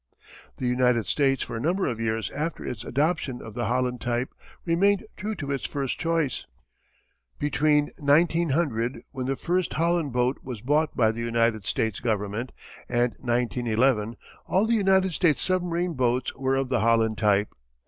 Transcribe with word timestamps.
The 0.57 0.65
United 0.65 1.05
States 1.05 1.43
for 1.43 1.55
a 1.55 1.59
number 1.61 1.85
of 1.87 1.99
years 1.99 2.31
after 2.31 2.65
its 2.65 2.83
adoption 2.83 3.39
of 3.39 3.53
the 3.53 3.67
Holland 3.67 4.01
type 4.01 4.29
remained 4.65 5.05
true 5.15 5.35
to 5.35 5.51
its 5.51 5.67
first 5.67 5.99
choice. 5.99 6.43
Between 7.37 7.91
1900, 7.99 9.01
when 9.11 9.27
the 9.27 9.35
first 9.35 9.73
Holland 9.73 10.11
boat 10.11 10.39
was 10.41 10.61
bought 10.61 10.97
by 10.97 11.11
the 11.11 11.21
United 11.21 11.67
States 11.67 11.99
Government, 11.99 12.51
and 12.89 13.13
1911 13.19 14.17
all 14.47 14.65
the 14.65 14.73
United 14.73 15.13
States 15.13 15.43
submarine, 15.43 15.93
boats 15.93 16.33
were 16.33 16.55
of 16.55 16.69
the 16.69 16.79
Holland 16.79 17.19
type. 17.19 17.49